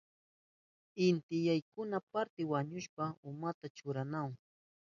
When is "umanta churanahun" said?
3.33-4.33